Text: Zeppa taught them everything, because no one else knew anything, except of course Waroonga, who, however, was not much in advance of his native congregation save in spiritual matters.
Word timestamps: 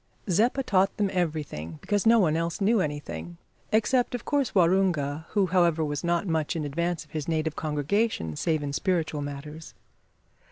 Zeppa 0.31 0.63
taught 0.63 0.97
them 0.97 1.11
everything, 1.13 1.77
because 1.79 2.07
no 2.07 2.17
one 2.17 2.35
else 2.35 2.59
knew 2.59 2.81
anything, 2.81 3.37
except 3.71 4.15
of 4.15 4.25
course 4.25 4.55
Waroonga, 4.55 5.27
who, 5.33 5.45
however, 5.45 5.85
was 5.85 6.03
not 6.03 6.25
much 6.25 6.55
in 6.55 6.65
advance 6.65 7.05
of 7.05 7.11
his 7.11 7.27
native 7.27 7.55
congregation 7.55 8.35
save 8.35 8.63
in 8.63 8.73
spiritual 8.73 9.21
matters. 9.21 9.75